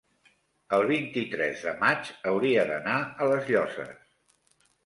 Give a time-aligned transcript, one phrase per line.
[0.77, 4.05] el vint-i-tres de maig hauria d'anar a les Llosses.